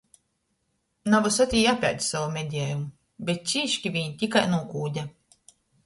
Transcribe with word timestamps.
Na 1.13 1.19
vysod 1.25 1.53
jī 1.59 1.61
apēde 1.73 2.07
sovu 2.07 2.33
medejumu, 2.39 2.89
bet 3.29 3.47
cieški 3.53 3.97
viņ 4.01 4.21
tikai 4.25 4.47
nūkūde. 4.57 5.11